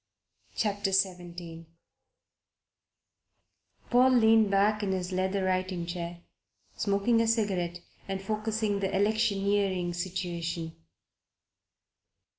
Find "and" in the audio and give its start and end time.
8.07-8.19